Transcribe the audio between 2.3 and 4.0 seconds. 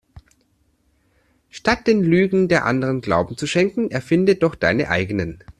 der Anderen Glauben zu schenken